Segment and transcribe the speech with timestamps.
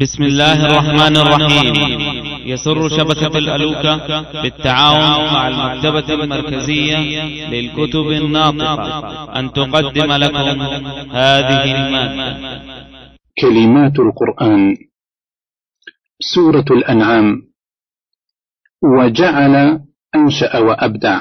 [0.00, 1.74] بسم الله الرحمن الرحيم.
[2.46, 3.96] يسر شبكة الألوكة
[4.42, 6.98] بالتعاون مع المكتبة المركزية
[7.48, 9.38] للكتب الناطقة.
[9.38, 10.60] أن تقدم لكم
[11.10, 12.62] هذه المادة.
[13.40, 14.76] كلمات القرآن.
[16.20, 17.42] سورة الأنعام.
[18.82, 19.80] وجعل
[20.14, 21.20] أنشأ وأبدع.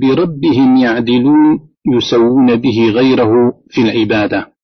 [0.00, 3.32] بربهم يعدلون يسوون به غيره
[3.70, 4.54] في العبادة.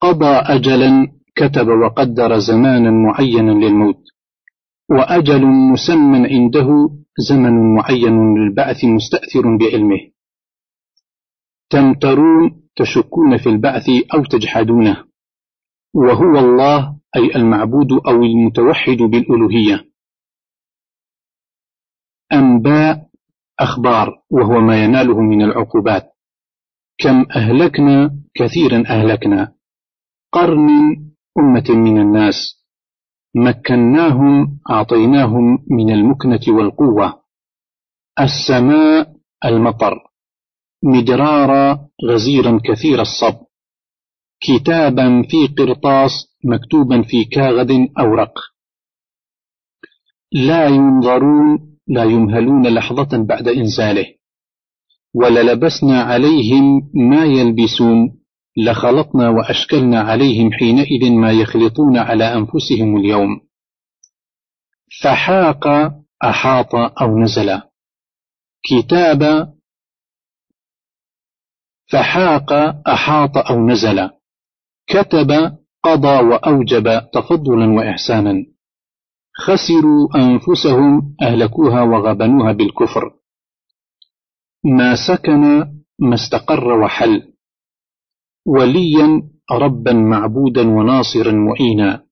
[0.00, 4.02] قضى أجلا كتب وقدر زمانا معينا للموت
[4.90, 6.68] وأجل مسمى عنده
[7.18, 10.00] زمن معين للبعث مستأثر بعلمه.
[11.70, 15.04] تمترون تشكون في البعث أو تجحدونه
[15.94, 19.90] وهو الله أي المعبود أو المتوحد بالألوهية.
[22.32, 23.08] أنباء
[23.60, 26.12] أخبار وهو ما يناله من العقوبات.
[26.98, 29.54] كم أهلكنا كثيرا أهلكنا.
[30.32, 31.07] قرن
[31.38, 32.64] أمة من الناس
[33.36, 37.22] مكناهم أعطيناهم من المكنة والقوة.
[38.20, 39.98] السماء المطر.
[40.84, 43.36] مدرارا غزيرا كثير الصب.
[44.40, 46.10] كتابا في قرطاس
[46.44, 48.34] مكتوبا في كاغد أورق.
[50.32, 54.06] لا ينظرون لا يمهلون لحظة بعد إنزاله.
[55.14, 58.17] وللبسنا عليهم ما يلبسون.
[58.58, 63.40] لخلطنا وأشكلنا عليهم حينئذ ما يخلطون على أنفسهم اليوم.
[65.02, 65.66] فحاق
[66.24, 67.60] أحاط أو نزل.
[68.62, 69.52] كتاب
[71.92, 72.52] فحاق
[72.88, 74.10] أحاط أو نزل.
[74.86, 78.34] كتب قضى وأوجب تفضلا وإحسانا.
[79.36, 83.14] خسروا أنفسهم أهلكوها وغبنوها بالكفر.
[84.64, 85.40] ما سكن
[85.98, 87.37] ما استقر وحل.
[88.48, 92.04] وليا ربا معبودا وناصرا معينا.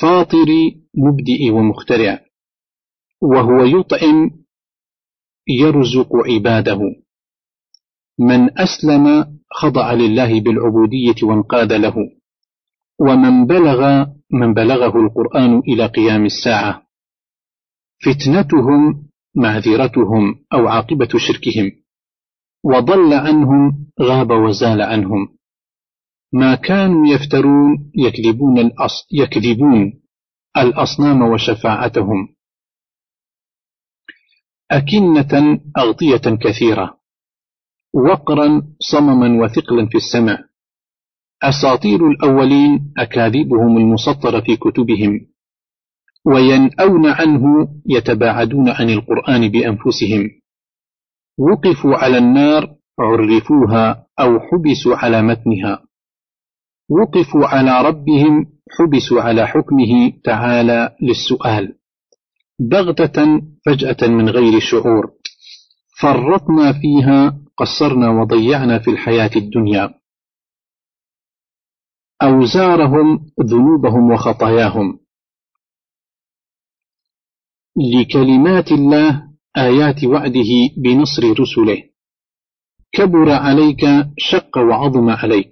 [0.00, 0.46] فاطر
[0.94, 2.20] مبدئ ومخترع.
[3.22, 4.30] وهو يطعم
[5.48, 6.80] يرزق عباده.
[8.18, 11.94] من أسلم خضع لله بالعبودية وانقاد له.
[13.00, 16.82] ومن بلغ من بلغه القرآن إلى قيام الساعة.
[18.04, 21.79] فتنتهم معذرتهم أو عاقبة شركهم.
[22.64, 25.36] وضل عنهم غاب وزال عنهم.
[26.32, 30.00] ما كانوا يفترون يكذبون, الأص يكذبون
[30.56, 32.34] الأصنام وشفاعتهم.
[34.70, 37.00] أكنة أغطية كثيرة.
[37.94, 40.44] وقرا صمما وثقلا في السمع.
[41.42, 45.26] أساطير الأولين أكاذيبهم المسطرة في كتبهم.
[46.26, 47.42] وينأون عنه
[47.86, 50.30] يتباعدون عن القرآن بأنفسهم.
[51.40, 55.86] وقفوا على النار عرفوها أو حبسوا على متنها.
[56.90, 61.78] وقفوا على ربهم حبسوا على حكمه تعالى للسؤال.
[62.70, 65.12] بغتة فجأة من غير شعور.
[66.00, 69.94] فرطنا فيها قصرنا وضيعنا في الحياة الدنيا.
[72.22, 74.98] أوزارهم ذنوبهم وخطاياهم.
[77.76, 81.90] لكلمات الله آيات وعده بنصر رسله.
[82.92, 83.80] كبر عليك
[84.18, 85.50] شق وعظم عليك.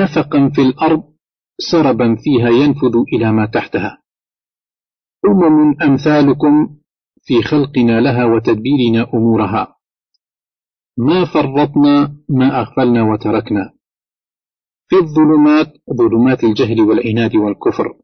[0.00, 1.12] نفقا في الأرض
[1.58, 4.02] سربا فيها ينفذ إلى ما تحتها.
[5.26, 6.76] أمم أمثالكم
[7.22, 9.76] في خلقنا لها وتدبيرنا أمورها.
[10.98, 13.74] ما فرطنا ما أغفلنا وتركنا.
[14.88, 17.98] في الظلمات ظلمات الجهل والعناد والكفر.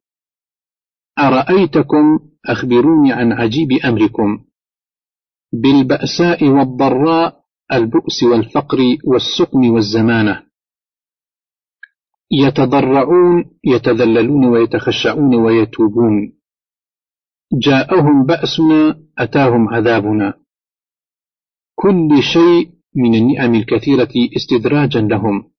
[1.19, 4.45] أرأيتكم أخبروني عن عجيب أمركم.
[5.53, 10.43] بالبأساء والضراء البؤس والفقر والسقم والزمانة.
[12.31, 16.39] يتضرعون يتذللون ويتخشعون ويتوبون.
[17.53, 20.35] جاءهم بأسنا أتاهم عذابنا.
[21.75, 25.51] كل شيء من النعم الكثيرة استدراجا لهم.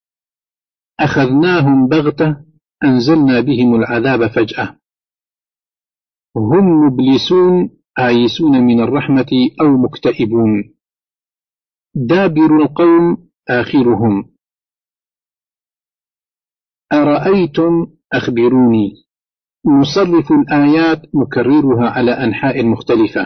[1.00, 2.38] أخذناهم بغتة
[2.84, 4.79] أنزلنا بهم العذاب فجأة.
[6.38, 9.32] هم مبلسون آيسون من الرحمة
[9.62, 10.74] أو مكتئبون.
[11.96, 14.32] دابر القوم آخرهم.
[16.94, 18.94] أرأيتم؟ أخبروني.
[19.66, 23.22] نصرف الآيات نكررها على أنحاء مختلفة.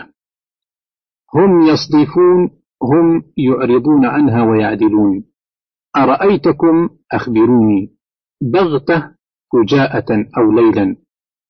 [1.34, 2.50] هم يصدفون
[2.82, 5.24] هم يعرضون عنها ويعدلون.
[5.96, 7.96] أرأيتكم؟ أخبروني.
[8.42, 9.14] بغتة
[9.52, 10.96] فجاءة أو ليلا.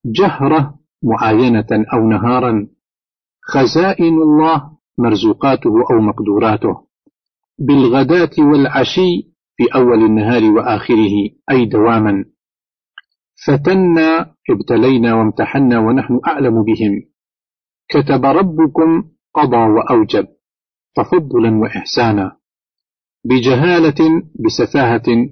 [0.05, 2.67] جهرة معاينة أو نهارا.
[3.41, 6.87] خزائن الله مرزوقاته أو مقدوراته.
[7.59, 11.13] بالغداة والعشي في أول النهار وآخره
[11.51, 12.25] أي دواما.
[13.47, 17.01] فتنا ابتلينا وامتحنا ونحن أعلم بهم.
[17.89, 19.03] كتب ربكم
[19.33, 20.27] قضى وأوجب
[20.95, 22.37] تفضلا وإحسانا.
[23.25, 25.29] بجهالة بسفاهة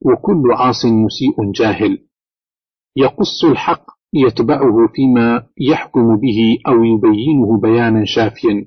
[0.00, 2.06] وكل عاص مسيء جاهل.
[2.96, 8.66] يقص الحق يتبعه فيما يحكم به أو يبينه بيانا شافيا.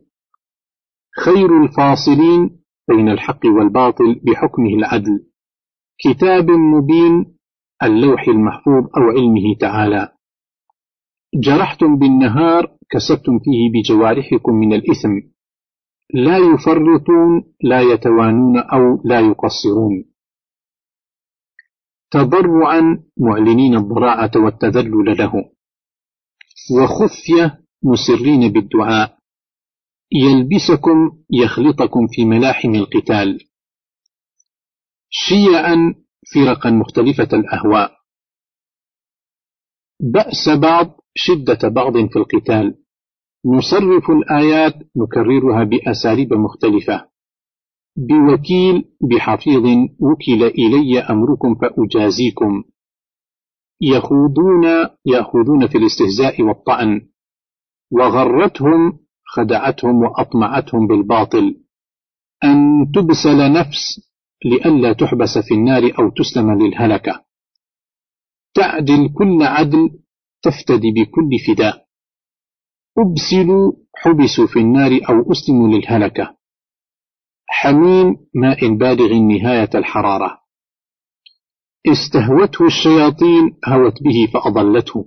[1.26, 2.60] خير الفاصلين
[2.90, 5.26] بين الحق والباطل بحكمه العدل.
[6.00, 7.36] كتاب مبين
[7.84, 10.12] اللوح المحفوظ أو علمه تعالى.
[11.44, 15.10] جرحتم بالنهار كسبتم فيه بجوارحكم من الإثم.
[16.14, 20.09] لا يفرطون لا يتوانون أو لا يقصرون.
[22.12, 25.34] تضرعا معلنين الضراعة والتذلل له.
[26.72, 29.20] وخفية مسرين بالدعاء.
[30.12, 33.40] يلبسكم يخلطكم في ملاحم القتال.
[35.10, 35.96] شيعا
[36.34, 37.92] فرقا مختلفة الأهواء.
[40.02, 42.84] بأس بعض شدة بعض في القتال.
[43.46, 47.10] نصرف الآيات نكررها بأساليب مختلفة.
[48.00, 49.66] بوكيل بحفيظ
[50.00, 52.64] وكل إلي أمركم فأجازيكم.
[53.82, 54.66] يخوضون
[55.06, 57.10] يأخذون في الاستهزاء والطعن.
[57.92, 61.56] وغرتهم خدعتهم وأطمعتهم بالباطل.
[62.44, 64.10] أن تبسل نفس
[64.46, 67.26] لئلا تحبس في النار أو تسلم للهلكة.
[68.54, 69.90] تعدل كل عدل
[70.42, 71.86] تفتدي بكل فداء.
[72.98, 76.39] أبسلوا حبسوا في النار أو أسلموا للهلكة.
[77.52, 80.40] حميم ماء بالغ نهاية الحرارة.
[81.88, 85.06] استهوته الشياطين هوت به فأضلته.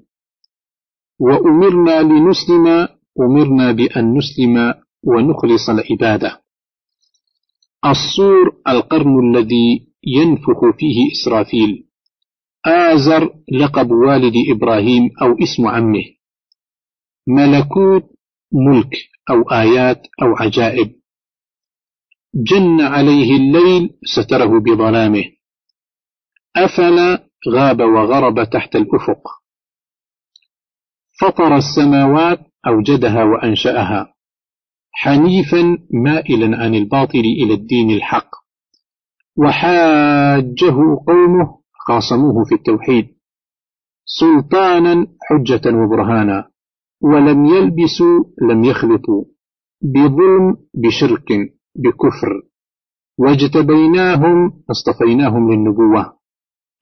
[1.20, 2.88] وأمرنا لنسلم
[3.20, 6.42] أمرنا بأن نسلم ونخلص العبادة.
[7.86, 11.88] الصور القرن الذي ينفخ فيه إسرافيل.
[12.66, 16.04] آزر لقب والد إبراهيم أو اسم عمه.
[17.26, 18.04] ملكوت
[18.52, 18.94] ملك
[19.30, 21.01] أو آيات أو عجائب.
[22.34, 25.24] جن عليه الليل ستره بظلامه.
[26.56, 27.18] أفل
[27.48, 29.22] غاب وغرب تحت الأفق.
[31.20, 34.14] فطر السماوات أوجدها وأنشأها.
[34.92, 38.30] حنيفا مائلا عن الباطل إلى الدين الحق.
[39.36, 40.74] وحاجه
[41.06, 43.08] قومه خاصموه في التوحيد.
[44.04, 46.48] سلطانا حجة وبرهانا.
[47.00, 49.24] ولم يلبسوا لم يخلطوا.
[49.82, 51.28] بظلم بشرك
[51.74, 52.42] بكفر.
[53.18, 56.18] واجتبيناهم اصطفيناهم للنبوة.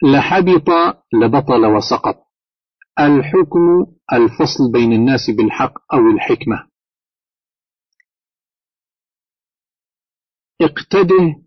[0.02, 0.68] لحبط
[1.12, 2.16] لبطل وسقط.
[3.00, 6.70] الحكم الفصل بين الناس بالحق أو الحكمة.
[10.62, 11.42] اقتده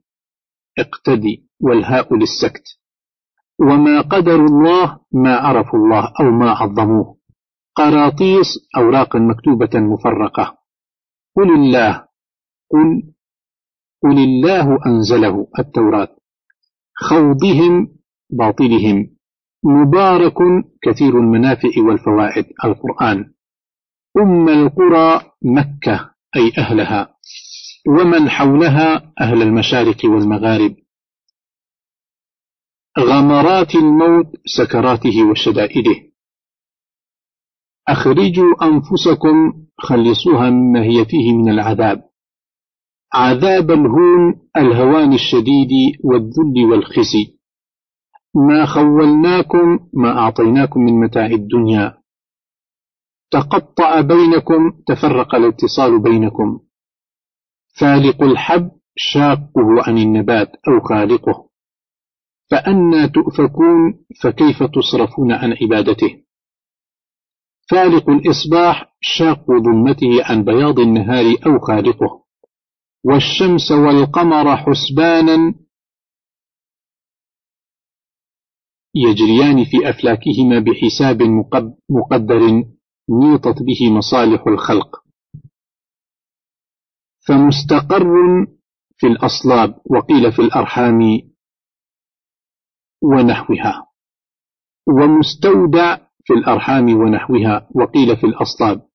[0.80, 2.64] اقتدي والهاء للسكت.
[3.60, 7.18] وما قدر الله ما عرفوا الله أو ما عظموه.
[7.76, 8.48] قراطيس
[8.78, 10.58] أوراق مكتوبة مفرقة.
[11.36, 12.08] قل الله
[12.72, 13.14] قل
[14.04, 16.16] قل الله أنزله التوراة.
[16.96, 17.96] خوضهم
[18.30, 19.18] باطلهم.
[19.66, 20.38] مبارك
[20.82, 23.34] كثير المنافع والفوائد القرآن.
[24.18, 27.16] أم القرى مكة أي أهلها.
[27.88, 30.76] ومن حولها أهل المشارق والمغارب.
[33.00, 35.96] غمرات الموت سكراته وشدائده.
[37.88, 42.13] أخرجوا أنفسكم خلصوها مما هي فيه من العذاب.
[43.14, 45.70] عذاب الهون الهوان الشديد
[46.04, 47.38] والذل والخزي.
[48.36, 51.98] ما خولناكم ما أعطيناكم من متاع الدنيا.
[53.32, 56.60] تقطع بينكم تفرق الاتصال بينكم.
[57.80, 61.50] فالق الحب شاقه عن النبات أو خالقه.
[62.52, 66.24] فأنا تؤفكون فكيف تصرفون عن عبادته؟
[67.70, 72.23] فالق الإصباح شاق ظلمته عن بياض النهار أو خالقه.
[73.06, 75.56] والشمس والقمر حسبانا
[78.96, 81.22] يجريان في أفلاكهما بحساب
[81.90, 82.40] مقدر
[83.10, 85.04] نيطت به مصالح الخلق.
[87.28, 88.06] فمستقر
[88.96, 91.00] في الأصلاب وقيل في الأرحام
[93.04, 93.88] ونحوها.
[94.88, 98.88] ومستودع في الأرحام ونحوها وقيل في الأصلاب.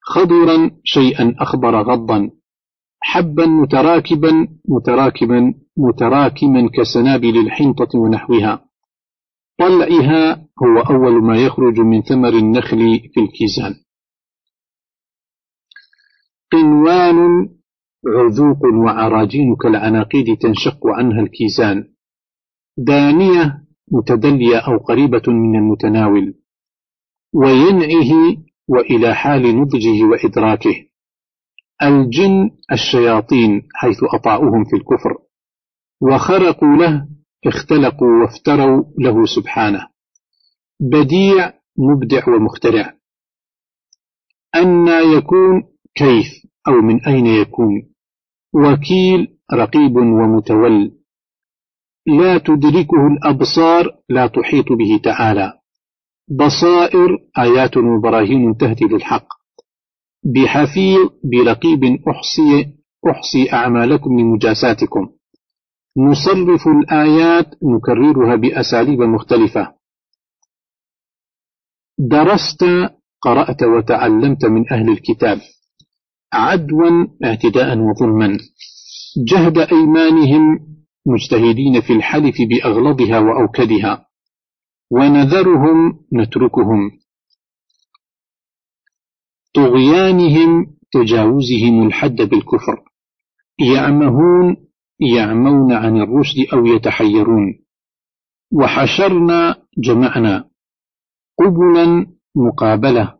[0.00, 2.37] خضرا شيئا أخبر غضا.
[3.00, 8.64] حبا متراكبا متراكبا متراكما كسنابل الحنطة ونحوها.
[9.58, 13.74] طلعها هو أول ما يخرج من ثمر النخل في الكيزان.
[16.52, 17.48] قنوان
[18.06, 21.94] عذوق وعراجين كالعناقيد تنشق عنها الكيزان.
[22.78, 26.34] دانية متدلية أو قريبة من المتناول.
[27.34, 28.36] وينعه
[28.68, 30.87] وإلى حال نضجه وإدراكه.
[31.82, 35.18] الجن الشياطين حيث أطاعوهم في الكفر.
[36.02, 37.08] وخرقوا له
[37.46, 39.88] اختلقوا وافتروا له سبحانه.
[40.80, 42.94] بديع مبدع ومخترع.
[44.54, 45.62] أن يكون
[45.94, 46.26] كيف
[46.68, 47.94] أو من أين يكون؟
[48.54, 50.98] وكيل رقيب ومتول.
[52.06, 55.52] لا تدركه الأبصار لا تحيط به تعالى.
[56.30, 59.37] بصائر آيات وبراهين تهدي للحق.
[60.24, 62.74] بحفيظ برقيب أحصي,
[63.10, 65.08] أحصي أعمالكم لمجاساتكم
[65.98, 69.74] نصرف الآيات نكررها بأساليب مختلفة.
[71.98, 72.64] درست
[73.20, 75.40] قرأت وتعلمت من أهل الكتاب.
[76.32, 78.38] عدوا اعتداء وظلما.
[79.26, 80.58] جهد أيمانهم
[81.06, 84.06] مجتهدين في الحلف بأغلظها وأوكدها.
[84.90, 86.90] ونذرهم نتركهم.
[89.58, 92.84] طغيانهم تجاوزهم الحد بالكفر.
[93.74, 94.56] يعمهون
[95.00, 97.64] يعمون عن الرشد أو يتحيرون.
[98.52, 100.48] وحشرنا جمعنا
[101.38, 103.18] قبلا مقابلة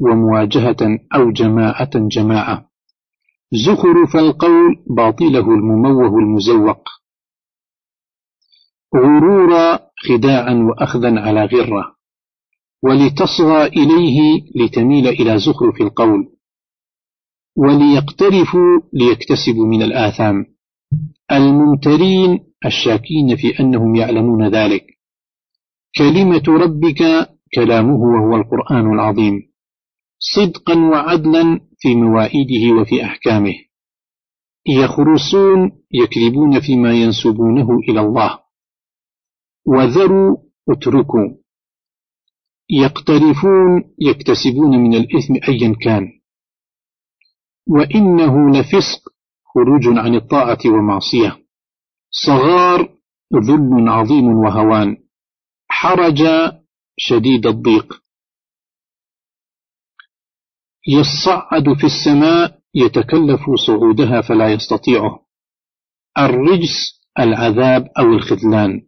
[0.00, 2.70] ومواجهة أو جماعة جماعة.
[3.52, 6.88] زخرف القول باطله المموه المزوق.
[8.96, 11.95] غرورا خداعا وأخذا على غرة.
[12.86, 16.36] ولتصغى إليه لتميل إلى زخرف القول
[17.56, 20.46] وليقترفوا ليكتسبوا من الآثام.
[21.32, 24.86] الممترين الشاكين في أنهم يعلمون ذلك.
[25.98, 29.52] كلمة ربك كلامه وهو القرآن العظيم.
[30.18, 33.54] صدقا وعدلا في موائده وفي أحكامه.
[34.68, 38.38] يخرصون يكذبون فيما ينسبونه إلى الله.
[39.66, 40.36] وذروا
[40.70, 41.45] اتركوا.
[42.70, 46.20] يقترفون يكتسبون من الإثم أيا كان.
[47.68, 49.08] وإنه لفسق
[49.44, 51.46] خروج عن الطاعة ومعصية.
[52.10, 52.96] صغار
[53.34, 54.96] ذل عظيم وهوان.
[55.68, 56.22] حرج
[56.96, 58.02] شديد الضيق.
[60.88, 65.26] يصعد في السماء يتكلف صعودها فلا يستطيعه.
[66.18, 68.85] الرجس العذاب أو الخذلان.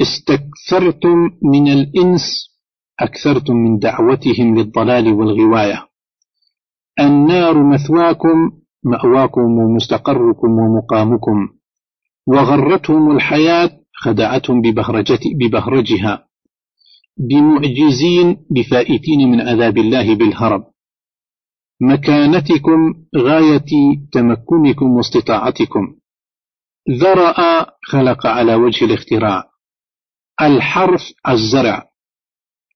[0.00, 2.56] استكثرتم من الإنس
[3.00, 5.88] أكثرتم من دعوتهم للضلال والغواية.
[7.00, 8.50] النار مثواكم
[8.84, 11.48] مأواكم ومستقركم ومقامكم.
[12.26, 14.62] وغرتهم الحياة خدعتهم
[15.40, 16.26] ببهرجها.
[17.18, 20.64] بمعجزين بفائتين من عذاب الله بالهرب.
[21.80, 25.96] مكانتكم غاية تمكنكم واستطاعتكم.
[26.90, 29.55] ذرأ خلق على وجه الاختراع.
[30.42, 31.88] الحرث الزرع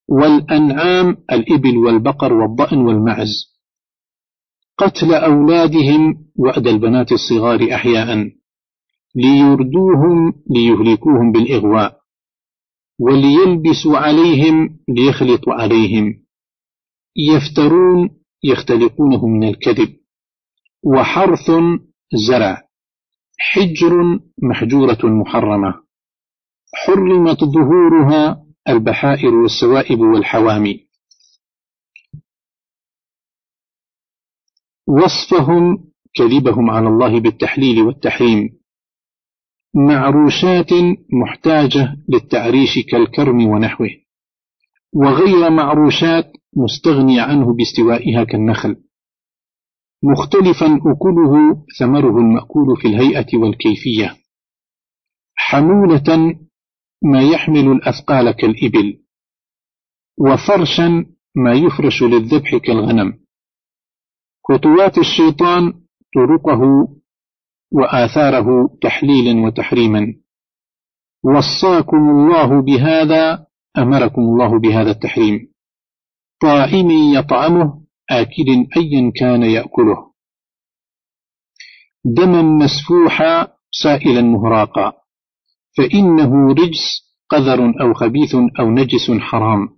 [0.09, 3.50] والأنعام الإبل والبقر والضأن والمعز.
[4.79, 8.31] قتل أولادهم وأد البنات الصغار أحياء
[9.14, 12.00] ليردوهم ليهلكوهم بالإغواء
[13.00, 16.25] وليلبسوا عليهم ليخلطوا عليهم.
[17.17, 18.11] يفترون
[18.45, 19.97] يختلقونه من الكذب.
[20.85, 21.50] وحرث
[22.29, 22.62] زرع.
[23.38, 25.89] حجر محجورة محرمة.
[26.75, 30.89] حرمت ظهورها البحائر والسوائب والحوامي.
[34.89, 38.61] وصفهم كذبهم على الله بالتحليل والتحريم.
[39.75, 40.73] معروشات
[41.12, 43.91] محتاجة للتعريش كالكرم ونحوه.
[44.95, 48.77] وغير معروشات مستغني عنه باستوائها كالنخل.
[50.03, 54.17] مختلفا أكله ثمره المأكول في الهيئة والكيفية.
[55.35, 56.39] حمولة
[57.02, 59.02] ما يحمل الأثقال كالإبل
[60.19, 63.21] وفرشا ما يفرش للذبح كالغنم.
[64.49, 65.73] خطوات الشيطان
[66.14, 66.61] طرقه
[67.73, 70.14] وآثاره تحليلا وتحريما.
[71.25, 73.47] وصاكم الله بهذا
[73.78, 75.52] أمركم الله بهذا التحريم.
[76.42, 80.12] طاعم يطعمه آكل أيا كان يأكله.
[82.04, 83.49] دما مسفوحا
[83.83, 85.00] سائلا مهراقا.
[85.77, 89.69] فإنه رجس قذر أو خبيث أو نجس حرام.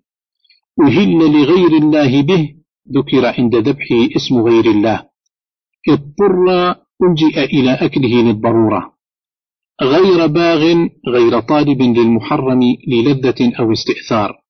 [0.86, 2.54] أهل لغير الله به
[2.96, 5.08] ذكر عند ذبحه اسم غير الله.
[5.88, 8.92] اضطر ألجئ إلى أكله للضرورة.
[9.82, 14.42] غير باغ غير طالب للمحرم للذة أو استئثار.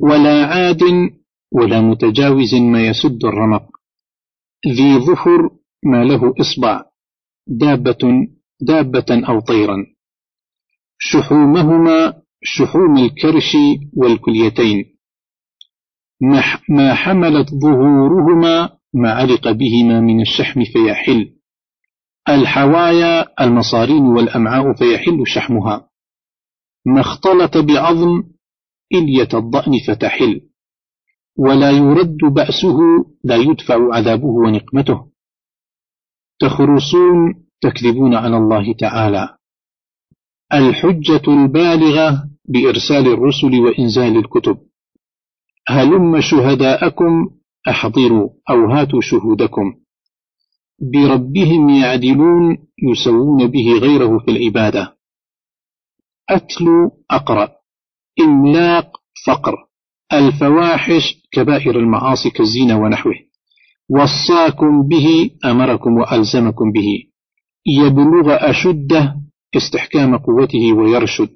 [0.00, 0.82] ولا عاد
[1.52, 3.64] ولا متجاوز ما يسد الرمق.
[4.68, 5.50] ذي ظفر
[5.84, 6.84] ما له إصبع.
[7.46, 8.28] دابة
[8.60, 9.91] دابة أو طيرا.
[11.04, 13.56] شحومهما شحوم الكرش
[13.96, 14.98] والكليتين.
[16.68, 21.34] ما حملت ظهورهما ما علق بهما من الشحم فيحل.
[22.28, 25.88] الحوايا المصارين والأمعاء فيحل شحمها.
[26.86, 28.22] ما اختلط بعظم
[28.92, 30.40] إلية الضأن فتحل.
[31.38, 32.78] ولا يرد بأسه
[33.24, 35.12] لا يدفع عذابه ونقمته.
[36.40, 39.36] تخرصون تكذبون على الله تعالى.
[40.54, 44.58] الحجة البالغة بإرسال الرسل وإنزال الكتب.
[45.68, 47.30] هلم شهداءكم
[47.68, 49.74] أحضروا أو هاتوا شهودكم.
[50.92, 52.58] بربهم يعدلون
[52.90, 54.96] يسوون به غيره في العبادة.
[56.30, 57.48] أتلو أقرأ.
[58.20, 59.54] إملاق فقر.
[60.12, 63.14] الفواحش كبائر المعاصي كالزينة ونحوه.
[63.88, 66.88] وصاكم به أمركم وألزمكم به.
[67.66, 69.16] يبلغ أشده
[69.56, 71.30] استحكام قوته ويرشد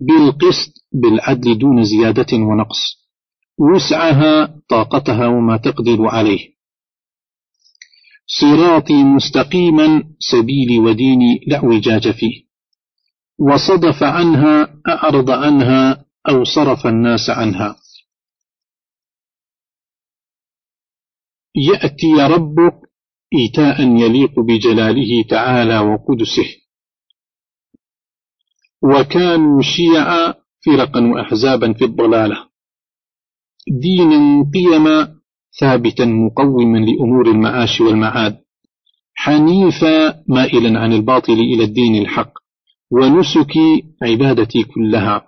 [0.00, 3.02] بالقسط بالعدل دون زيادة ونقص.
[3.58, 6.52] وسعها طاقتها وما تقدر عليه.
[8.26, 12.44] صراطي مستقيما سبيلي وديني لا اعوجاج فيه.
[13.38, 17.76] وصدف عنها أعرض عنها أو صرف الناس عنها.
[21.54, 22.74] يأتي ربك
[23.34, 26.61] إيتاء يليق بجلاله تعالى وقدسه.
[28.82, 30.34] وكانوا شيعا
[30.66, 32.48] فرقا وأحزابا في الضلالة.
[33.68, 35.14] دينا قيما
[35.60, 38.38] ثابتا مقوما لأمور المعاش والمعاد.
[39.14, 42.32] حنيفا مائلا عن الباطل إلى الدين الحق.
[42.90, 43.52] ونسك
[44.02, 45.26] عبادتي كلها.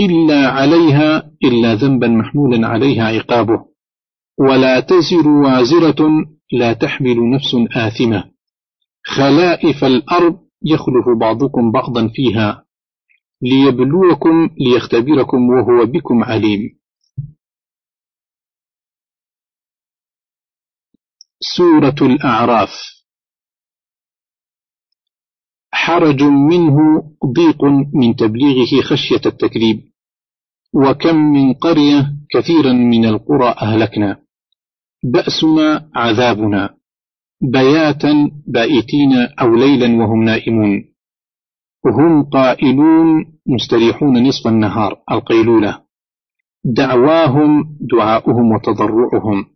[0.00, 3.64] إلا عليها إلا ذنبا محمولا عليها عقابه.
[4.38, 6.08] ولا تزر وازرة
[6.52, 8.24] لا تحمل نفس آثمة.
[9.04, 12.66] خلائف الأرض يخلف بعضكم بعضا فيها
[13.42, 16.78] ليبلوكم ليختبركم وهو بكم عليم.
[21.40, 22.70] سورة الأعراف.
[25.72, 26.76] حرج منه
[27.26, 29.92] ضيق من تبليغه خشية التكذيب.
[30.74, 34.22] وكم من قرية كثيرا من القرى أهلكنا.
[35.04, 36.81] بأسنا عذابنا.
[37.42, 40.84] بياتا بائتين أو ليلا وهم نائمون.
[41.86, 45.78] هم قائلون مستريحون نصف النهار القيلولة.
[46.64, 49.46] دعواهم دعاؤهم وتضرعهم.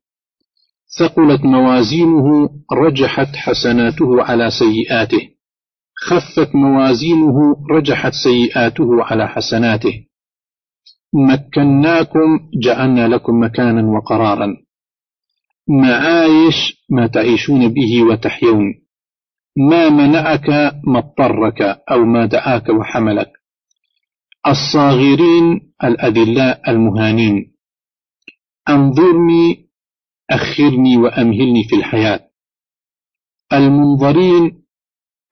[0.99, 5.29] ثقلت موازينه رجحت حسناته على سيئاته.
[5.95, 10.07] خفت موازينه رجحت سيئاته على حسناته.
[11.15, 14.66] مكناكم جعلنا لكم مكانا وقرارا.
[15.69, 18.75] معايش ما تعيشون به وتحيون.
[19.57, 20.49] ما منعك
[20.85, 23.33] ما اضطرك أو ما دعاك وحملك.
[24.47, 27.57] الصاغرين الأذلاء المهانين.
[28.69, 29.69] أنظرني
[30.31, 32.31] أخرني وأمهلني في الحياة.
[33.53, 34.63] المنظرين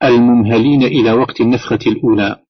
[0.03, 2.45] الممهلين إلى وقت النفخة الأولى.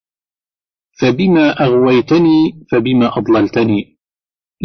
[1.01, 3.94] فبما أغويتني فبما أضللتني.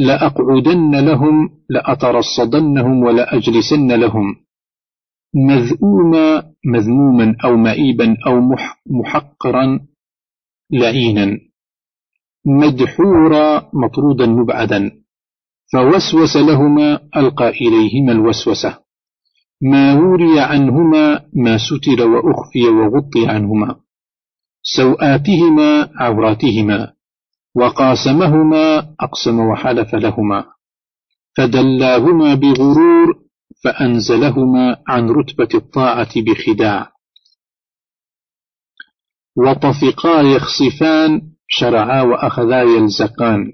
[0.08, 4.36] لأقعدن لهم لأترصدنهم ولأجلسن لهم.
[5.36, 8.42] مذؤوما مذموما أو مئيبا أو
[8.90, 9.80] محقرا
[10.72, 11.38] لعينا.
[12.46, 14.92] مدحورا مطرودا مبعدا.
[15.74, 18.78] فوسوس لهما ألقى إليهما الوسوسة.
[19.62, 23.76] ما وري عنهما ما ستر وأخفي وغطي عنهما.
[24.64, 26.99] سوآتهما عوراتهما.
[27.56, 30.46] وقاسمهما أقسم وحلف لهما.
[31.38, 33.30] فدلاهما بغرور
[33.64, 36.92] فأنزلهما عن رتبة الطاعة بخداع.
[39.38, 43.54] وطفقا يخصفان شرعا وأخذا يلزقان.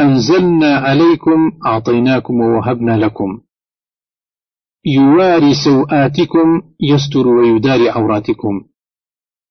[0.00, 3.40] أنزلنا عليكم أعطيناكم ووهبنا لكم.
[4.84, 8.68] يواري سوآتكم يستر ويداري عوراتكم.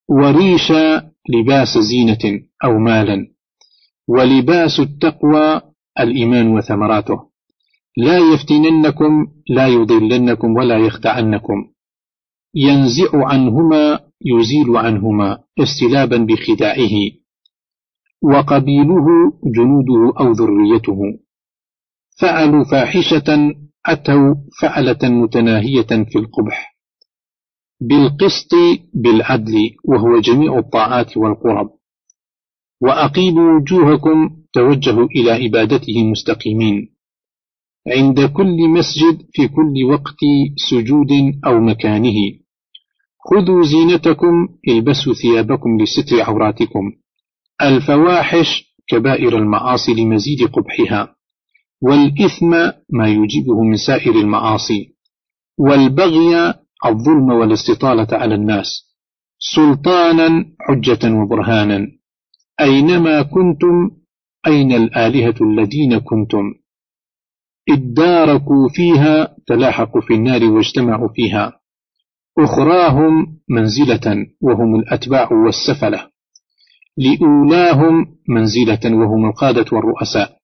[0.10, 3.28] وريشا لباس زينة أو مالا.
[4.08, 5.62] ولباس التقوى
[6.00, 7.30] الإيمان وثمراته.
[7.98, 11.72] لا يفتننكم لا يضلنكم ولا يخدعنكم.
[12.56, 16.96] ينزع عنهما يزيل عنهما استلابا بخداعه
[18.22, 19.06] وقبيله
[19.44, 21.00] جنوده أو ذريته.
[22.20, 23.54] فعلوا فاحشة
[23.86, 26.77] أتوا فعلة متناهية في القبح.
[27.82, 28.52] بالقسط
[28.94, 31.70] بالعدل وهو جميع الطاعات والقرب.
[32.82, 36.94] وأقيموا وجوهكم توجهوا إلى عبادته مستقيمين
[37.88, 40.20] عند كل مسجد في كل وقت
[40.70, 41.12] سجود
[41.46, 42.16] أو مكانه.
[43.30, 46.92] خذوا زينتكم البسوا ثيابكم لستر عوراتكم.
[47.62, 51.16] الفواحش كبائر المعاصي لمزيد قبحها.
[51.82, 52.52] والإثم
[52.90, 54.96] ما يجيبه من سائر المعاصي.
[55.58, 56.54] والبغي
[56.86, 58.88] الظلم والاستطالة على الناس
[59.40, 61.88] سلطانا حجة وبرهانا.
[62.62, 63.92] أينما كنتم
[64.48, 66.54] أين الآلهة الذين كنتم؟
[67.70, 71.60] اداركوا فيها تلاحقوا في النار واجتمعوا فيها.
[72.40, 76.08] أخراهم منزلة وهم الأتباع والسفلة.
[76.98, 80.38] لأولاهم منزلة وهم القادة والرؤساء.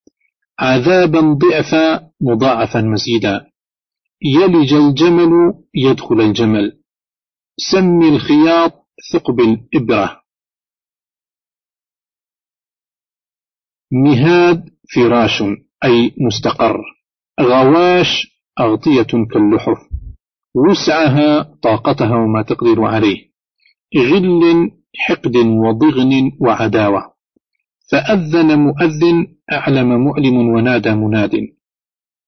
[0.60, 3.46] عذابا ضعفا مضاعفا مزيدا.
[4.24, 6.80] يلج الجمل يدخل الجمل.
[7.58, 10.24] سم الخياط ثقب الإبرة.
[13.92, 15.44] مهاد فراش
[15.84, 16.82] أي مستقر.
[17.42, 18.28] غواش
[18.60, 19.78] أغطية كاللحف.
[20.56, 23.30] وسعها طاقتها وما تقدر عليه.
[23.98, 27.14] غل حقد وضغن وعداوة.
[27.92, 31.53] فأذن مؤذن أعلم معلم ونادى مناد.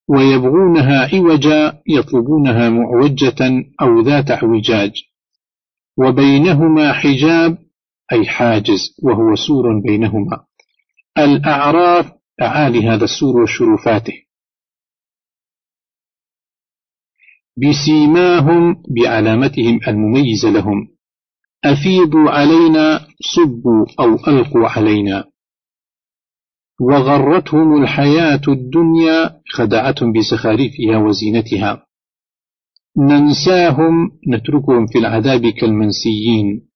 [0.08, 4.92] ويبغونها عوجا يطلبونها معوجة أو ذات اعوجاج.
[5.98, 7.58] وبينهما حجاب
[8.12, 10.44] أي حاجز وهو سور بينهما.
[11.18, 14.14] الأعراف أعالي هذا السور وشرفاته.
[17.56, 20.88] بسيماهم بعلامتهم المميزة لهم.
[21.64, 25.24] أفيضوا علينا صبوا أو ألقوا علينا.
[26.80, 31.86] وغرتهم الحياة الدنيا خدعتهم بزخارفها وزينتها.
[32.98, 36.68] ننساهم نتركهم في العذاب كالمنسيين.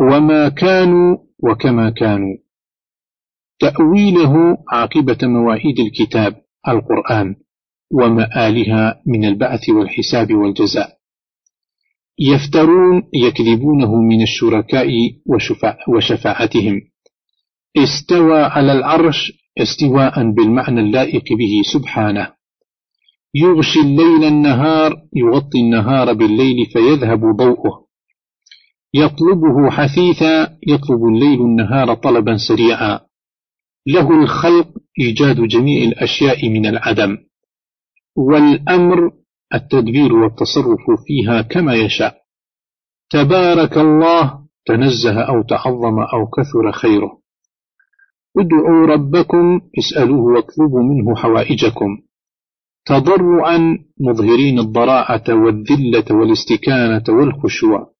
[0.00, 2.36] وما كانوا وكما كانوا.
[3.58, 7.36] تأويله عاقبة مواعيد الكتاب القرآن
[7.92, 10.98] ومآلها من البعث والحساب والجزاء.
[12.18, 14.88] يفترون يكذبونه من الشركاء
[15.88, 16.91] وشفاعتهم.
[17.76, 22.32] استوى على العرش استواء بالمعنى اللائق به سبحانه.
[23.34, 27.86] يغشي الليل النهار يغطي النهار بالليل فيذهب ضوءه.
[28.94, 33.00] يطلبه حثيثا يطلب الليل النهار طلبا سريعا.
[33.86, 34.68] له الخلق
[35.00, 37.18] إيجاد جميع الأشياء من العدم.
[38.16, 39.10] والأمر
[39.54, 42.22] التدبير والتصرف فيها كما يشاء.
[43.10, 47.21] تبارك الله تنزه أو تعظم أو كثر خيره.
[48.38, 52.02] ادعوا ربكم اسألوه واطلبوا منه حوائجكم.
[52.86, 57.92] تضرعا مظهرين الضراعة والذلة والاستكانة والخشوع.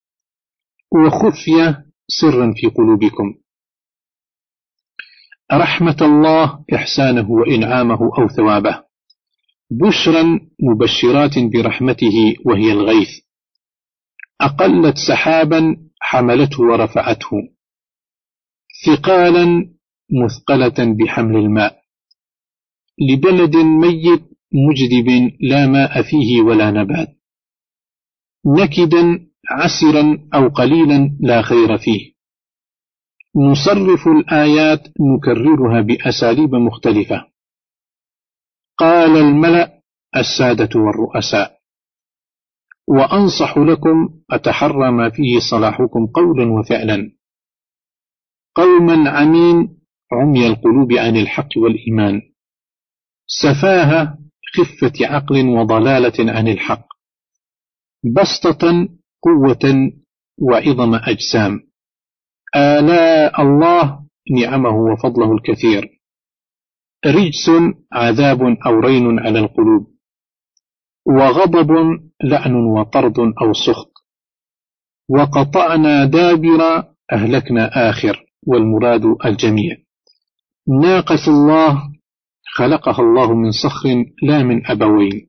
[0.92, 3.34] وخفية سرا في قلوبكم.
[5.52, 8.84] رحمة الله إحسانه وإنعامه أو ثوابه.
[9.70, 13.08] بشرا مبشرات برحمته وهي الغيث.
[14.40, 17.30] أقلت سحابا حملته ورفعته.
[18.86, 19.71] ثقالا
[20.12, 21.82] مثقلة بحمل الماء.
[23.00, 24.22] لبلد ميت
[24.52, 27.08] مجدب لا ماء فيه ولا نبات.
[28.46, 32.12] نكدا عسرا أو قليلا لا خير فيه.
[33.36, 37.26] نصرف الآيات نكررها بأساليب مختلفة.
[38.78, 39.82] قال الملأ
[40.16, 41.58] السادة والرؤساء
[42.88, 47.12] وأنصح لكم أتحرى ما فيه صلاحكم قولا وفعلا.
[48.54, 49.81] قوما عمين
[50.12, 52.20] عمي القلوب عن الحق والإيمان.
[53.26, 54.18] سفاهة
[54.56, 56.86] خفة عقل وضلالة عن الحق.
[58.04, 58.88] بسطة
[59.22, 59.92] قوة
[60.38, 61.60] وعظم أجسام.
[62.56, 64.06] آلاء الله
[64.40, 66.00] نعمه وفضله الكثير.
[67.06, 67.50] رجس
[67.92, 69.92] عذاب أو رين على القلوب.
[71.06, 71.70] وغضب
[72.24, 73.92] لعن وطرد أو سخط.
[75.08, 79.76] وقطعنا دابر أهلكنا آخر والمراد الجميع.
[80.68, 81.92] ناقة الله
[82.54, 85.28] خلقها الله من صخر لا من أبوين.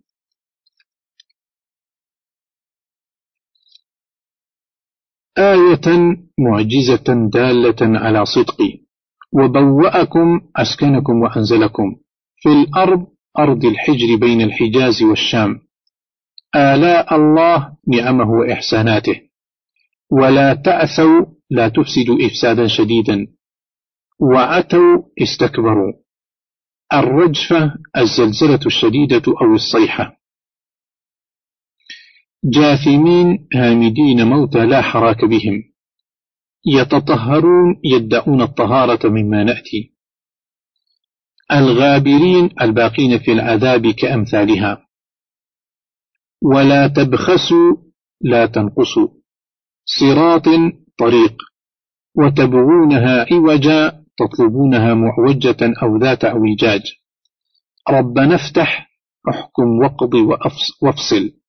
[5.37, 8.79] آية معجزة دالة على صدقي
[9.33, 11.95] وبوأكم أسكنكم وأنزلكم.
[12.35, 13.07] في الأرض
[13.39, 15.61] أرض الحجر بين الحجاز والشام.
[16.55, 19.21] آلاء الله نعمه وإحساناته.
[20.11, 23.27] ولا تأثوا لا تفسدوا إفسادا شديدا.
[24.19, 25.93] وعتوا استكبروا.
[26.93, 30.17] الرجفة الزلزلة الشديدة أو الصيحة.
[32.45, 35.73] جاثمين هامدين موتى لا حراك بهم.
[36.65, 39.93] يتطهرون يدعون الطهارة مما نأتي.
[41.51, 44.87] الغابرين الباقين في العذاب كأمثالها.
[46.41, 47.77] ولا تبخسوا
[48.21, 49.07] لا تنقصوا.
[49.85, 50.45] صراط
[50.97, 51.37] طريق.
[52.15, 56.81] وتبغونها عوجا تطلبونها معوجة أو ذات اعوجاج
[57.89, 58.89] ربنا افتح
[59.29, 60.13] احكم وقض
[60.81, 61.39] وافصل.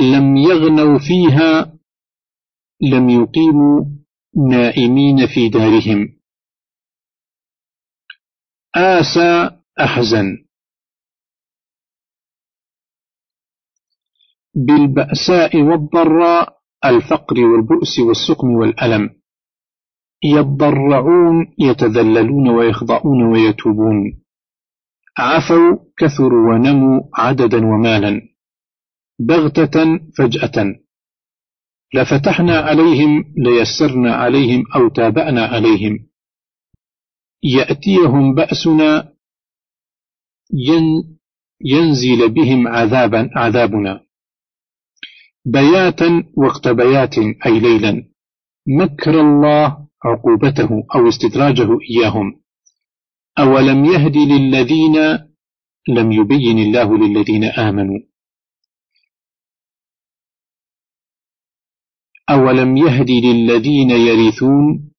[0.00, 1.78] لم يغنوا فيها
[2.80, 3.84] لم يقيموا
[4.50, 6.20] نائمين في دارهم.
[8.76, 10.49] آسى أحزن.
[14.54, 19.10] بالبأساء والضراء الفقر والبؤس والسقم والألم.
[20.24, 24.22] يضرعون يتذللون ويخضعون ويتوبون.
[25.18, 28.20] عفوا كثروا ونموا عددا ومالا.
[29.20, 30.74] بغتة فجأة.
[31.94, 36.10] لفتحنا عليهم ليسرنا عليهم أو تابعنا عليهم.
[37.42, 39.12] يأتيهم بأسنا
[41.64, 44.09] ينزل بهم عذابا عذابنا.
[45.44, 48.04] بياتا وقت بيات أي ليلا.
[48.66, 52.40] مكر الله عقوبته أو استدراجه إياهم.
[53.38, 54.96] أولم يهد للذين
[55.88, 57.98] لم يبين الله للذين آمنوا.
[62.30, 64.90] أولم يهد للذين يرثون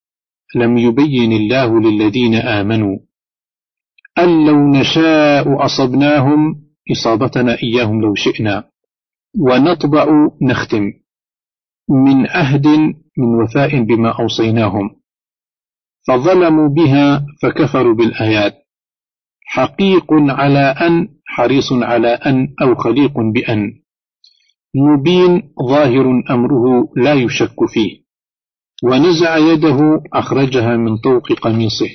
[0.54, 2.98] لم يبين الله للذين آمنوا.
[4.18, 8.71] أن لو نشاء أصبناهم إصابتنا إياهم لو شئنا.
[9.40, 10.06] ونطبع
[10.42, 10.92] نختم.
[11.88, 12.66] من أهد
[13.18, 14.90] من وفاء بما أوصيناهم.
[16.08, 18.54] فظلموا بها فكفروا بالآيات.
[19.46, 23.82] حقيق على أن حريص على أن أو خليق بأن.
[24.74, 28.02] مبين ظاهر أمره لا يشك فيه.
[28.84, 31.90] ونزع يده أخرجها من طوق قميصه.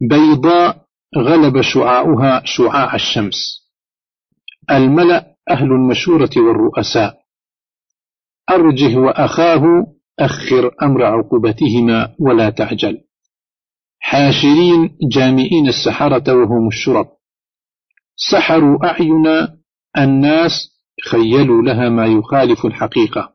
[0.00, 3.59] بيضاء غلب شعاعها شعاع الشمس.
[4.70, 7.20] الملأ أهل المشورة والرؤساء.
[8.50, 9.62] أرجه وأخاه
[10.18, 12.98] أخر أمر عقوبتهما ولا تعجل.
[13.98, 17.06] حاشرين جامئين السحرة وهم الشرب.
[18.16, 19.26] سحروا أعين
[19.98, 20.52] الناس
[21.10, 23.34] خيلوا لها ما يخالف الحقيقة.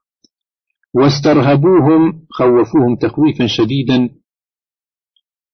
[0.94, 4.10] واسترهبوهم خوفوهم تخويفا شديدا.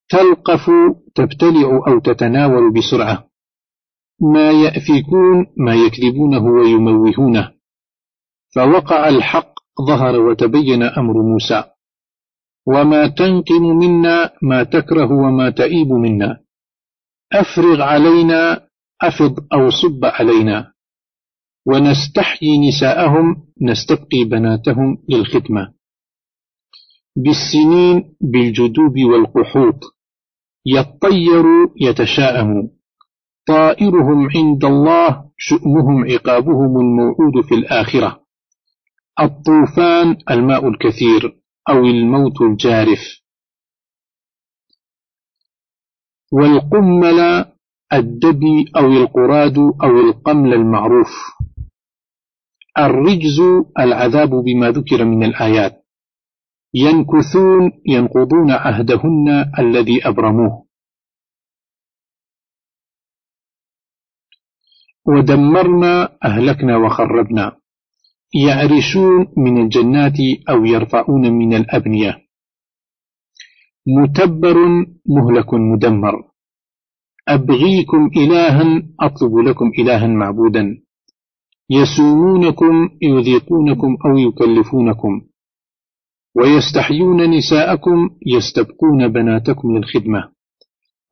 [0.09, 0.69] تلقف
[1.15, 3.30] تبتلع أو تتناول بسرعة.
[4.21, 7.51] ما يأفكون ما يكذبونه ويموهونه.
[8.55, 9.53] فوقع الحق
[9.87, 11.63] ظهر وتبين أمر موسى.
[12.67, 16.39] وما تنقم منا ما تكره وما تئيب منا.
[17.33, 18.67] أفرغ علينا
[19.01, 20.73] أفض أو صب علينا.
[21.67, 25.73] ونستحيي نساءهم نستبقي بناتهم للخدمة
[27.15, 29.79] بالسنين بالجدوب والقحوط.
[30.65, 31.45] يطير
[31.81, 32.69] يتشاءم
[33.51, 38.21] طائرهم عند الله شؤمهم عقابهم الموعود في الآخرة.
[39.19, 43.21] الطوفان الماء الكثير أو الموت الجارف.
[46.31, 47.19] والقمل
[47.93, 51.11] الدبي أو القراد أو القمل المعروف.
[52.77, 53.39] الرجز
[53.79, 55.85] العذاب بما ذكر من الآيات.
[56.73, 60.70] ينكثون ينقضون عهدهن الذي أبرموه.
[65.07, 67.51] ودمرنا أهلكنا وخربنا.
[68.47, 70.17] يعرشون من الجنات
[70.49, 72.17] أو يرفعون من الأبنية.
[73.87, 74.55] متبر
[75.05, 76.23] مهلك مدمر.
[77.27, 80.77] أبغيكم إلها أطلب لكم إلها معبودا.
[81.69, 85.21] يسومونكم يذيقونكم أو يكلفونكم.
[86.35, 90.31] ويستحيون نساءكم يستبقون بناتكم للخدمة.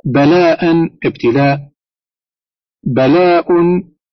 [0.06, 1.69] بلاء ابتلاء
[2.84, 3.48] بلاء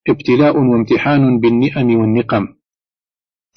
[0.08, 2.46] ابتلاء وامتحان بالنئم والنقم.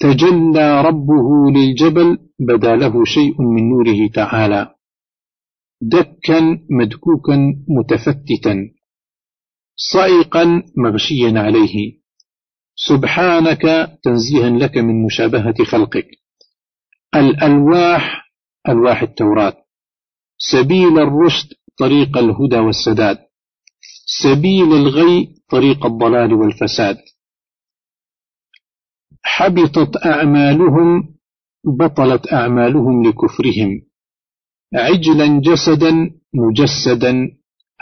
[0.00, 4.74] تجلى ربه للجبل بدا له شيء من نوره تعالى.
[5.82, 8.70] دكا مدكوكا متفتتا.
[9.76, 12.00] صائقا مغشيا عليه.
[12.74, 13.62] سبحانك
[14.02, 16.08] تنزيها لك من مشابهة خلقك.
[17.14, 18.32] الألواح
[18.68, 19.56] ألواح التوراة.
[20.38, 23.18] سبيل الرشد طريق الهدى والسداد.
[24.18, 26.96] سبيل الغي طريق الضلال والفساد.
[29.22, 31.14] حبطت أعمالهم
[31.78, 33.82] بطلت أعمالهم لكفرهم.
[34.74, 37.12] عجلا جسدا مجسدا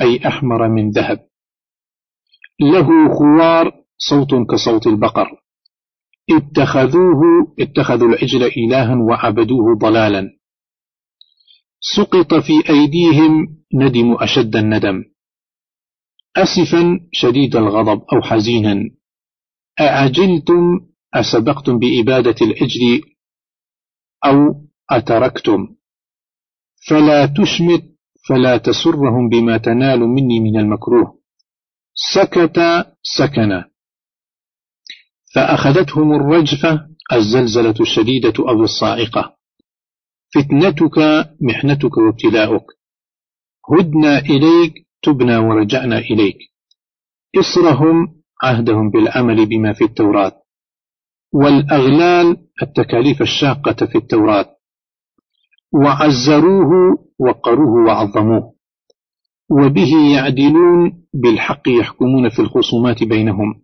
[0.01, 1.29] أي أحمر من ذهب.
[2.61, 2.89] له
[3.19, 5.29] خوار صوت كصوت البقر.
[6.31, 7.21] اتخذوه
[7.61, 10.31] اتخذوا العجل إلها وعبدوه ضلالا.
[11.81, 15.05] سقط في أيديهم ندموا أشد الندم.
[16.37, 18.91] أسفا شديد الغضب أو حزينا.
[19.81, 20.81] أعجلتم؟
[21.15, 23.01] أسبقتم بإبادة الأجر؟
[24.25, 25.77] أو أتركتم؟
[26.89, 27.85] فلا تشمت
[28.29, 31.21] فلا تسرهم بما تنال مني من المكروه.
[32.15, 32.59] سكت
[33.03, 33.65] سكن.
[35.35, 39.37] فأخذتهم الرجفة الزلزلة الشديدة أو الصاعقة.
[40.35, 40.99] فتنتك
[41.41, 42.65] محنتك وابتلاؤك.
[43.73, 46.39] هدنا إليك تبنا ورجعنا إليك.
[47.39, 50.43] إصرهم عهدهم بالعمل بما في التوراة.
[51.33, 54.57] والأغلال التكاليف الشاقة في التوراة.
[55.73, 58.55] وعزروه وقروه وعظموه.
[59.51, 63.63] وبه يعدلون بالحق يحكمون في الخصومات بينهم.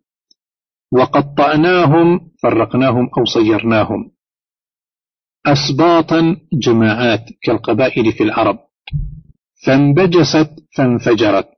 [0.92, 4.10] وقطعناهم فرقناهم أو صيرناهم.
[5.46, 8.58] أسباطا جماعات كالقبائل في العرب.
[9.66, 11.48] فانبجست فانفجرت.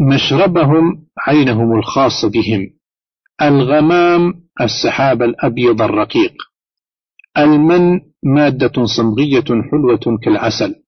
[0.00, 2.78] مشربهم عينهم الخاص بهم.
[3.42, 6.34] الغمام السحاب الأبيض الرقيق.
[7.38, 10.84] المن مادة صمغية حلوة كالعسل.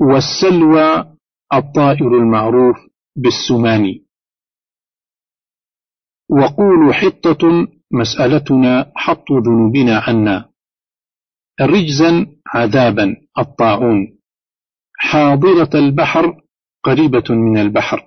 [0.00, 1.16] والسلوى
[1.54, 2.76] الطائر المعروف
[3.16, 4.06] بالسماني.
[6.30, 10.48] وقولوا حطة مسألتنا حط ذنوبنا عنا.
[11.60, 14.18] رجزا عذابا الطاعون.
[14.98, 16.40] حاضرة البحر
[16.84, 18.02] قريبة من البحر.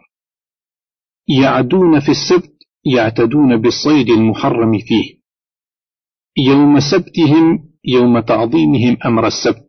[1.27, 2.53] يعدون في السبت
[2.85, 5.17] يعتدون بالصيد المحرم فيه.
[6.37, 9.67] يوم سبتهم يوم تعظيمهم أمر السبت.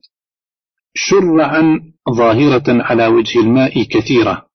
[0.94, 4.48] شرعا ظاهرة على وجه الماء كثيرة.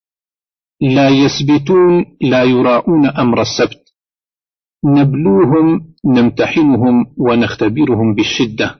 [0.81, 3.82] لا يسبتون لا يراؤون أمر السبت.
[4.85, 8.79] نبلوهم نمتحنهم ونختبرهم بالشدة.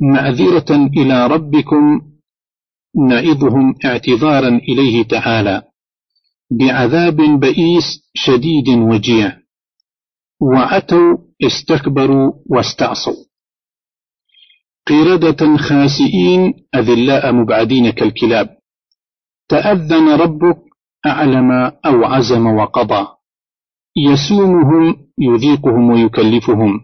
[0.00, 2.00] معذرة إلى ربكم
[3.08, 5.62] نعظهم اعتذارا إليه تعالى.
[6.50, 9.38] بعذاب بئيس شديد وجيع.
[10.40, 13.24] وعتوا استكبروا واستعصوا.
[14.86, 18.56] قردة خاسئين أذلاء مبعدين كالكلاب.
[19.48, 20.58] تأذن ربك
[21.06, 21.50] أعلم
[21.86, 23.06] أو عزم وقضى.
[23.96, 26.80] يسومهم يذيقهم ويكلفهم.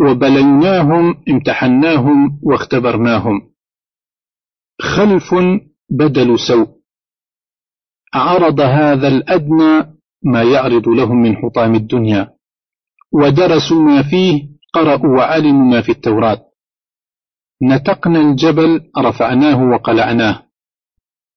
[0.00, 3.50] وبلوناهم امتحناهم واختبرناهم.
[4.80, 5.34] خلف
[5.90, 6.68] بدل سوء.
[8.14, 12.34] عرض هذا الأدنى ما يعرض لهم من حطام الدنيا.
[13.12, 16.44] ودرسوا ما فيه قرأوا وعلموا ما في التوراة.
[17.62, 20.42] نتقنا الجبل رفعناه وقلعناه.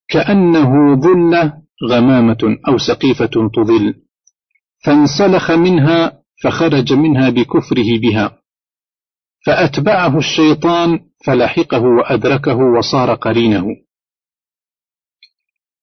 [0.08, 4.02] كأنه ظلة غمامة أو سقيفة تظل.
[4.84, 8.42] فانسلخ منها فخرج منها بكفره بها.
[9.46, 13.66] فأتبعه الشيطان فلحقه وأدركه وصار قرينه.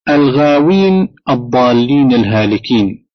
[0.09, 3.09] الغاوين الضالين الهالكين.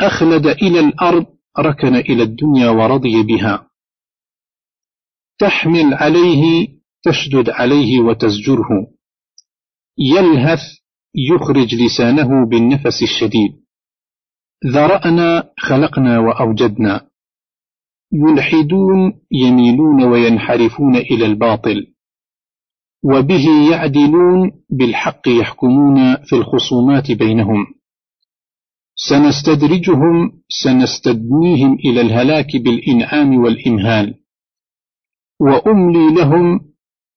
[0.00, 1.26] أخلد إلى الأرض
[1.58, 3.70] ركن إلى الدنيا ورضي بها.
[5.38, 6.68] تحمل عليه
[7.02, 8.86] تشدد عليه وتزجره.
[9.98, 10.60] يلهث
[11.14, 13.65] يخرج لسانه بالنفس الشديد.
[14.64, 17.06] ذرأنا خلقنا وأوجدنا.
[18.12, 21.86] يلحدون يميلون وينحرفون إلى الباطل.
[23.04, 27.66] وبه يعدلون بالحق يحكمون في الخصومات بينهم.
[28.94, 34.14] سنستدرجهم سنستدنيهم إلى الهلاك بالإنعام والإمهال
[35.40, 36.60] وأملي لهم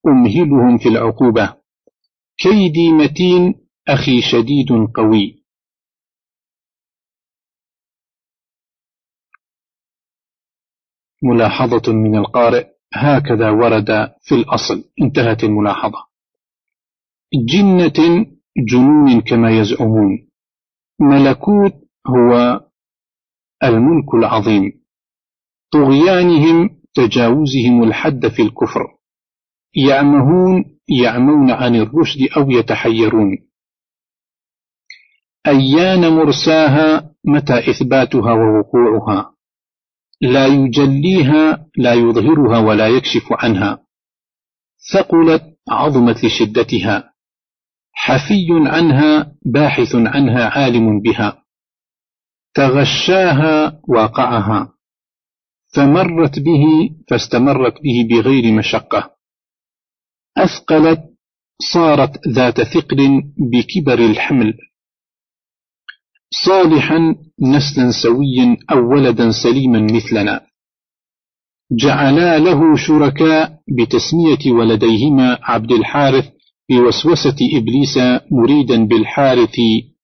[0.07, 1.55] أمهلهم في العقوبة.
[2.37, 3.55] كيدي متين
[3.87, 5.38] أخي شديد قوي.
[11.23, 14.83] ملاحظة من القارئ هكذا ورد في الأصل.
[15.01, 15.97] انتهت الملاحظة.
[17.33, 18.25] جنة
[18.57, 20.29] جنون كما يزعمون.
[21.01, 21.73] ملكوت
[22.07, 22.59] هو
[23.63, 24.81] الملك العظيم.
[25.71, 28.87] طغيانهم تجاوزهم الحد في الكفر.
[29.75, 33.37] يعمهون يعمون عن الرشد أو يتحيرون.
[35.47, 39.38] أيان مرساها متى إثباتها ووقوعها؟
[40.21, 43.85] لا يجليها لا يظهرها ولا يكشف عنها.
[44.93, 47.13] ثقلت عظمت لشدتها
[47.93, 51.43] حفي عنها باحث عنها عالم بها.
[52.53, 54.73] تغشاها واقعها.
[55.75, 59.15] فمرت به فاستمرت به بغير مشقة.
[60.37, 60.99] أثقلت
[61.73, 64.53] صارت ذات ثقل بكبر الحمل.
[66.31, 70.41] صالحا نسلا سويا أو ولدا سليما مثلنا.
[71.71, 76.29] جعلا له شركاء بتسمية ولديهما عبد الحارث
[76.69, 77.97] بوسوسة إبليس
[78.31, 79.55] مريدا بالحارث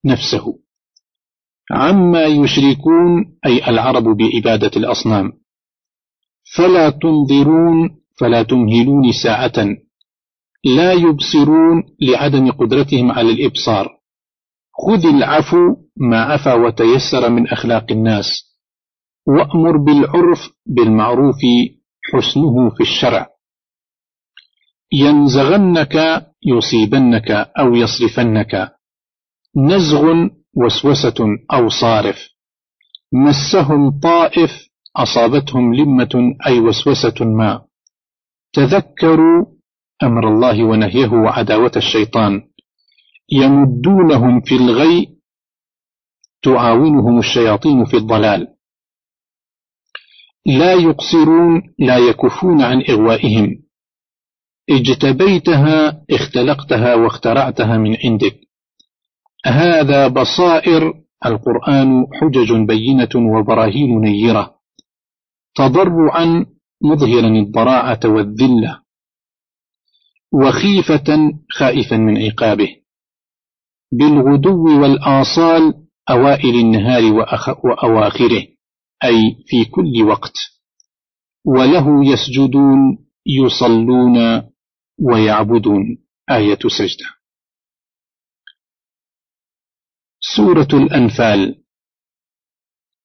[0.06, 0.60] نفسه.
[1.72, 5.32] عما يشركون أي العرب بعبادة الأصنام.
[6.56, 9.68] فلا تنظرون فلا تمهلون ساعة.
[10.66, 13.95] لا يبصرون لعدم قدرتهم على الإبصار.
[14.78, 18.28] خذ العفو ما عفا وتيسر من أخلاق الناس
[19.28, 21.40] وأمر بالعرف بالمعروف
[22.14, 23.28] حسنه في الشرع.
[24.94, 28.72] ينزغنك يصيبنك أو يصرفنك
[29.58, 32.18] نزغ وسوسة أو صارف.
[33.14, 34.52] مسهم طائف
[34.98, 37.66] أصابتهم لمة أي وسوسة ما.
[38.54, 39.46] تذكروا
[40.04, 42.42] أمر الله ونهيه وعداوة الشيطان.
[43.32, 45.16] يمدونهم في الغي
[46.44, 48.48] تعاونهم الشياطين في الضلال.
[50.46, 53.64] لا يقصرون لا يكفون عن إغوائهم.
[54.70, 58.40] اجتبيتها اختلقتها واخترعتها من عندك.
[59.46, 60.94] هذا بصائر
[61.26, 64.56] القرآن حجج بينة وبراهين نيرة.
[65.56, 66.46] تضرعا
[66.82, 68.82] مظهرا الضراعة والذلة.
[70.32, 72.85] وخيفة خائفا من عقابه.
[73.92, 75.74] بالغدو والآصال
[76.10, 77.04] أوائل النهار
[77.64, 78.48] وأواخره
[79.04, 80.34] أي في كل وقت.
[81.46, 84.18] وله يسجدون يصلون
[85.00, 86.06] ويعبدون.
[86.30, 87.06] آية سجدة.
[90.20, 91.64] سورة الأنفال.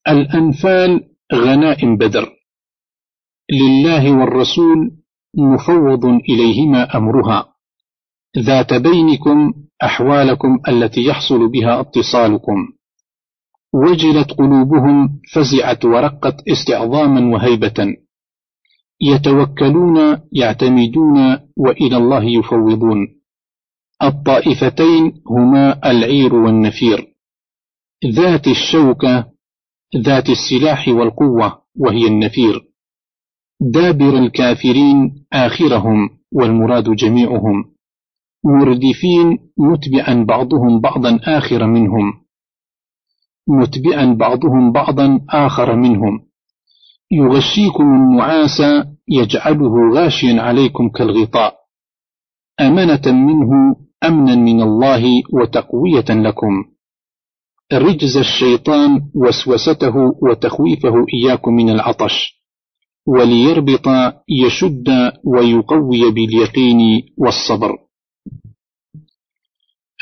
[0.09, 2.37] الأنفال غنائم بدر.
[3.53, 4.91] لله والرسول
[5.37, 7.50] مفوض إليهما أمرها.
[8.39, 9.53] ذات بينكم
[9.83, 12.69] أحوالكم التي يحصل بها اتصالكم.
[13.75, 17.97] وجلت قلوبهم فزعت ورقت استعظاما وهيبة.
[19.01, 23.21] يتوكلون يعتمدون وإلى الله يفوضون.
[24.03, 27.07] الطائفتين هما العير والنفير.
[28.07, 29.27] ذات الشوكة
[29.97, 32.65] ذات السلاح والقوة وهي النفير.
[33.61, 37.70] دابر الكافرين آخرهم والمراد جميعهم.
[38.45, 42.13] مردفين متبعا بعضهم بعضا آخر منهم.
[43.49, 46.21] متبعا بعضهم بعضا آخر منهم.
[47.13, 48.63] يغشيكم النعاس
[49.09, 51.55] يجعله غاشيا عليكم كالغطاء.
[52.61, 56.65] أمنة منه أمنا من الله وتقوية لكم.
[57.73, 62.41] رجز الشيطان وسوسته وتخويفه إياكم من العطش.
[63.07, 63.89] وليربط
[64.29, 64.89] يشد
[65.25, 67.90] ويقوي باليقين والصبر.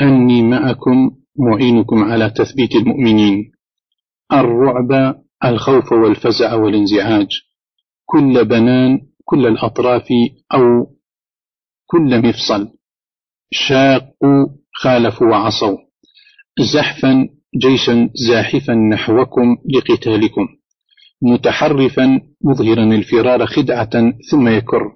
[0.02, 3.52] أني معكم معينكم على تثبيت المؤمنين.
[4.32, 7.28] الرعب الخوف والفزع والانزعاج.
[8.04, 10.08] كل بنان كل الأطراف
[10.54, 10.96] أو
[11.86, 12.68] كل مفصل.
[13.50, 15.78] شاقوا خالفوا وعصوا.
[16.74, 17.28] زحفا
[17.62, 20.48] جيشا زاحفا نحوكم لقتالكم.
[21.22, 23.90] متحرفا مظهرا الفرار خدعة
[24.30, 24.92] ثم يكر.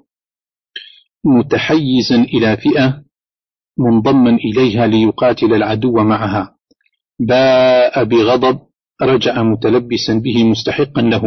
[1.25, 3.05] متحيزا إلى فئة
[3.79, 6.57] منضما إليها ليقاتل العدو معها.
[7.19, 8.59] باء بغضب
[9.03, 11.23] رجع متلبسا به مستحقا له.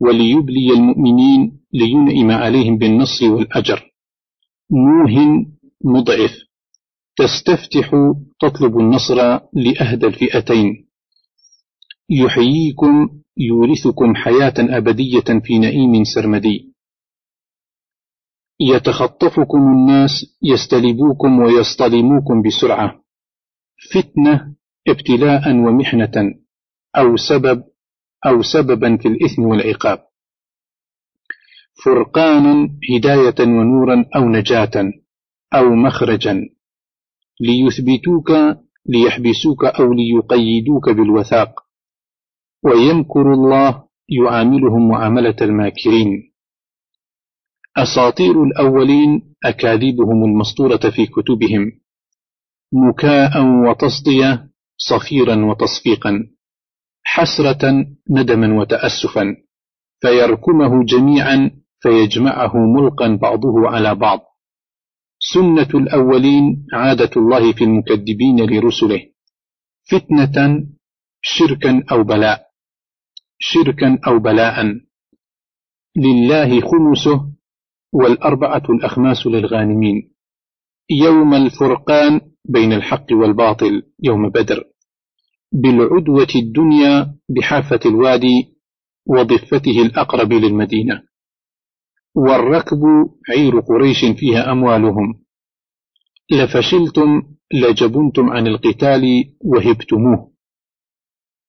[0.00, 3.92] وليبلي المؤمنين لينعم عليهم بالنصر والأجر.
[4.70, 5.46] موهن
[5.84, 6.34] مضعف.
[7.16, 7.90] تستفتح
[8.40, 9.16] تطلب النصر
[9.54, 10.88] لأهدى الفئتين.
[12.10, 16.71] يحييكم يورثكم حياة أبدية في نعيم سرمدي.
[18.70, 20.10] يتخطفكم الناس
[20.42, 23.02] يستلبوكم ويصطلموكم بسرعة.
[23.94, 24.54] فتنة
[24.88, 26.34] ابتلاء ومحنة
[26.96, 27.64] أو سبب
[28.26, 29.98] أو سببا في الإثم والعقاب.
[31.84, 34.92] فرقانا هداية ونورا أو نجاة
[35.54, 36.48] أو مخرجا.
[37.40, 38.30] ليثبتوك
[38.86, 41.60] ليحبسوك أو ليقيدوك بالوثاق.
[42.64, 46.31] ويمكر الله يعاملهم معاملة الماكرين.
[47.76, 51.72] أساطير الأولين أكاذيبهم المسطورة في كتبهم
[52.72, 56.26] مكاء وتصدية صفيرا وتصفيقا
[57.04, 59.36] حسرة ندما وتأسفا
[60.00, 61.50] فيركمه جميعا
[61.80, 64.20] فيجمعه ملقا بعضه على بعض.
[65.34, 69.00] سنة الأولين عادة الله في المكذبين لرسله.
[69.90, 70.66] فتنة
[71.22, 72.46] شركا أو بلاء.
[73.38, 74.64] شركا أو بلاء.
[75.96, 77.31] لله خمسه
[77.92, 80.12] والأربعة الأخماس للغانمين.
[80.90, 84.64] يوم الفرقان بين الحق والباطل يوم بدر.
[85.52, 88.56] بالعدوة الدنيا بحافة الوادي
[89.06, 91.02] وضفته الأقرب للمدينة.
[92.14, 92.80] والركب
[93.30, 95.24] عير قريش فيها أموالهم.
[96.30, 97.22] لفشلتم
[97.54, 99.02] لجبنتم عن القتال
[99.44, 100.32] وهبتموه.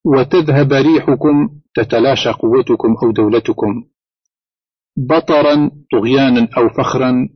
[0.05, 3.92] وتذهب ريحكم تتلاشى قوتكم أو دولتكم.
[4.97, 7.29] بطرا طغيانا أو فخرا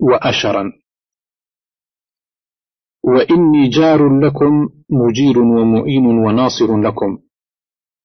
[0.00, 0.72] وأشرا.
[3.04, 7.18] وإني جار لكم مجير ومعين وناصر لكم.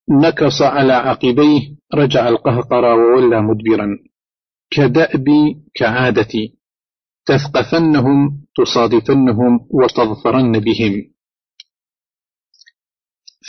[0.09, 3.99] نكص على عقبيه رجع القهقر وولى مدبرا.
[4.69, 5.25] كدأب
[5.73, 6.57] كعادتي
[7.25, 11.13] تثقفنهم تصادفنهم وتظفرن بهم.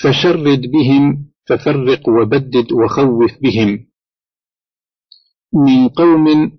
[0.02, 3.86] فشرد بهم ففرق وبدد وخوف بهم.
[5.52, 6.52] من قوم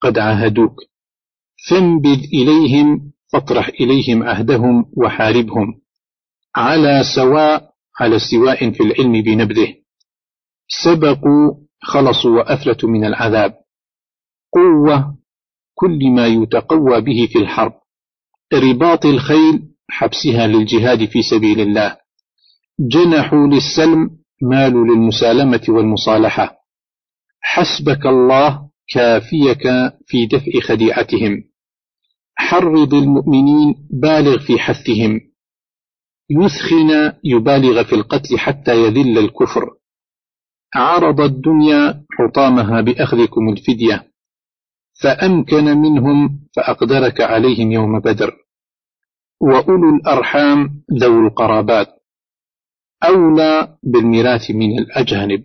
[0.00, 0.80] قد عاهدوك.
[1.70, 5.80] فانبذ إليهم فاطرح إليهم عهدهم وحاربهم.
[6.56, 9.74] على سواء على سواء في العلم بنبذه.
[10.84, 13.54] سبقوا خلصوا وأفلتوا من العذاب.
[14.52, 15.18] قوة
[15.74, 17.72] كل ما يتقوى به في الحرب.
[18.54, 21.96] رباط الخيل حبسها للجهاد في سبيل الله.
[22.80, 24.10] جنحوا للسلم
[24.42, 26.63] مالوا للمسالمة والمصالحة.
[27.46, 29.62] حسبك الله كافيك
[30.06, 31.44] في دفع خديعتهم.
[32.34, 35.20] حرض المؤمنين بالغ في حثهم.
[36.30, 39.70] يثخن يبالغ في القتل حتى يذل الكفر.
[40.74, 44.12] عرض الدنيا حطامها بأخذكم الفدية.
[45.02, 48.32] فأمكن منهم فأقدرك عليهم يوم بدر.
[49.40, 51.88] وأولو الأرحام ذو القرابات.
[53.04, 55.44] أولى بالميراث من الأجانب.